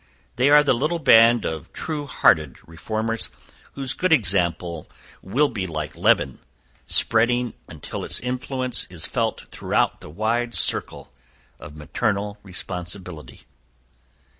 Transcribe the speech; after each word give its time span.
They 0.35 0.49
are 0.49 0.63
the 0.63 0.73
little 0.73 0.97
band 0.97 1.45
of 1.45 1.71
true 1.73 2.07
hearted 2.07 2.57
reformers, 2.67 3.29
whose 3.73 3.93
good 3.93 4.11
example 4.11 4.89
will 5.21 5.47
be 5.47 5.67
like 5.67 5.95
leaven, 5.95 6.39
spreading 6.87 7.53
until 7.67 8.03
its 8.03 8.19
influence 8.19 8.87
is 8.89 9.05
felt 9.05 9.43
throughout 9.51 10.01
the 10.01 10.09
wide 10.09 10.55
circle 10.55 11.13
of 11.59 11.77
maternal 11.77 12.39
responsibility." 12.41 13.41